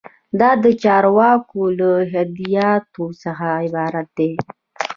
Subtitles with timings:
[0.39, 4.31] دا د چارواکو له هدایاتو څخه عبارت دی.